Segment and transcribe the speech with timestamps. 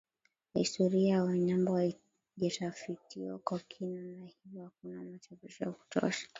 [0.53, 6.27] Historia ya Wanyambo haijatafitiwa kwa kina na hivyo hakuna machapisho ya kutosha